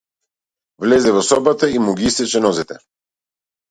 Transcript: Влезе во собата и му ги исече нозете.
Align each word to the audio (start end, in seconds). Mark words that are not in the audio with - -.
Влезе 0.85 1.11
во 1.19 1.23
собата 1.29 1.71
и 1.77 1.85
му 1.87 1.97
ги 2.03 2.11
исече 2.15 2.45
нозете. 2.49 2.83